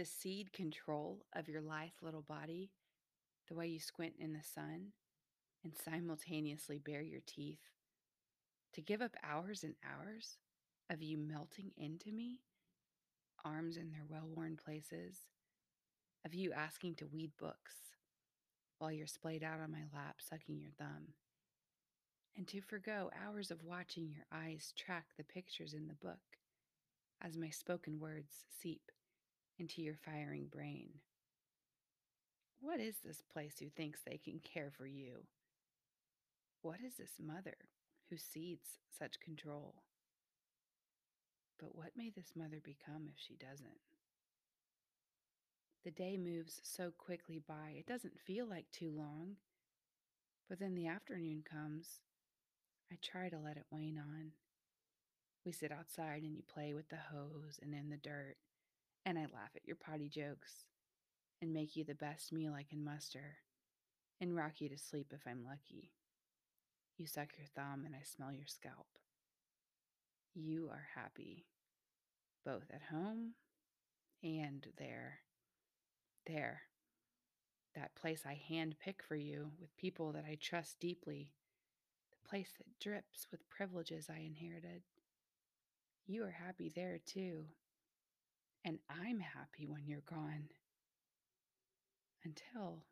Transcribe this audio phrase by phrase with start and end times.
[0.00, 2.70] to cede control of your lithe little body,
[3.48, 4.86] the way you squint in the sun
[5.62, 7.60] and simultaneously bare your teeth,
[8.72, 10.38] to give up hours and hours
[10.88, 12.38] of you melting into me,
[13.44, 15.18] arms in their well worn places,
[16.24, 17.74] of you asking to weed books
[18.78, 21.08] while you're splayed out on my lap sucking your thumb,
[22.38, 26.38] and to forego hours of watching your eyes track the pictures in the book
[27.22, 28.90] as my spoken words seep
[29.60, 30.88] into your firing brain.
[32.60, 35.26] What is this place who thinks they can care for you?
[36.62, 37.56] What is this mother
[38.08, 39.82] who cedes such control?
[41.58, 43.80] But what may this mother become if she doesn't?
[45.84, 49.36] The day moves so quickly by, it doesn't feel like too long.
[50.48, 52.00] But then the afternoon comes.
[52.90, 54.32] I try to let it wane on.
[55.44, 58.36] We sit outside and you play with the hose and in the dirt,
[59.04, 60.64] and I laugh at your potty jokes
[61.40, 63.38] and make you the best meal I can muster
[64.20, 65.92] and rock you to sleep if I'm lucky.
[66.96, 68.86] You suck your thumb and I smell your scalp.
[70.34, 71.46] You are happy,
[72.44, 73.34] both at home
[74.22, 75.20] and there.
[76.26, 76.62] There.
[77.74, 81.32] That place I hand pick for you with people that I trust deeply.
[82.10, 84.82] The place that drips with privileges I inherited.
[86.06, 87.44] You are happy there too.
[88.64, 90.48] And I'm happy when you're gone.
[92.24, 92.84] Until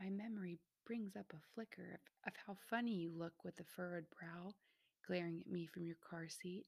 [0.00, 4.06] my memory brings up a flicker of, of how funny you look with the furrowed
[4.10, 4.52] brow
[5.06, 6.66] glaring at me from your car seat.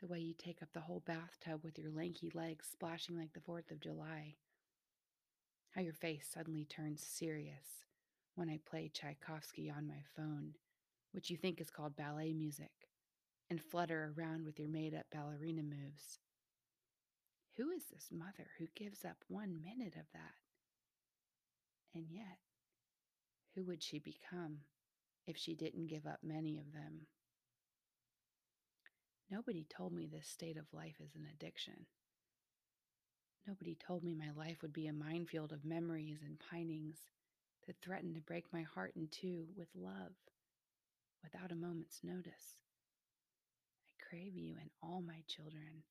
[0.00, 3.40] The way you take up the whole bathtub with your lanky legs splashing like the
[3.40, 4.36] 4th of July.
[5.70, 7.84] How your face suddenly turns serious
[8.34, 10.54] when I play Tchaikovsky on my phone,
[11.12, 12.70] which you think is called ballet music,
[13.50, 16.18] and flutter around with your made up ballerina moves.
[17.56, 20.34] Who is this mother who gives up one minute of that?
[21.94, 22.38] And yet,
[23.54, 24.58] who would she become
[25.26, 27.06] if she didn't give up many of them?
[29.30, 31.86] Nobody told me this state of life is an addiction.
[33.46, 36.98] Nobody told me my life would be a minefield of memories and pinings
[37.66, 40.12] that threaten to break my heart in two with love
[41.22, 42.56] without a moment's notice.
[43.88, 45.82] I crave you and all my children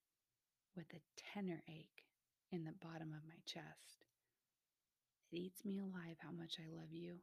[0.76, 1.02] with a
[1.34, 2.04] tenor ache
[2.52, 4.06] in the bottom of my chest.
[5.32, 7.18] It eats me alive how much I love you,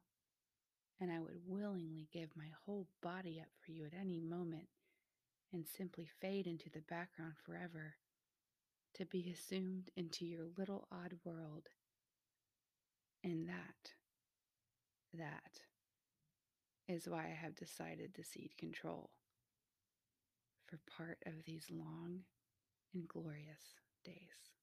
[1.01, 4.69] and I would willingly give my whole body up for you at any moment
[5.53, 7.95] and simply fade into the background forever
[8.95, 11.69] to be assumed into your little odd world.
[13.25, 13.93] And that,
[15.15, 15.61] that
[16.89, 19.11] is why I have decided to cede control
[20.67, 22.21] for part of these long
[22.95, 24.62] and glorious days.